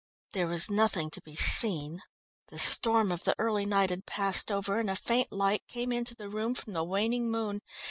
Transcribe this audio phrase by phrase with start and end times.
[0.31, 2.01] There was nothing to be seen.
[2.47, 6.15] The storm of the early night had passed over, and a faint light came into
[6.15, 7.61] the room from the waning moon.